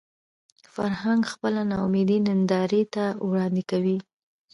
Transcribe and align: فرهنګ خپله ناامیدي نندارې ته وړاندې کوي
فرهنګ 0.73 1.21
خپله 1.33 1.61
ناامیدي 1.71 2.17
نندارې 2.27 2.83
ته 2.93 3.05
وړاندې 3.27 3.63
کوي 3.71 3.97